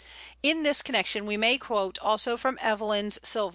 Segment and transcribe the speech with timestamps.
[0.41, 3.49] In this connection we may quote also from Evelyn's "Sylva."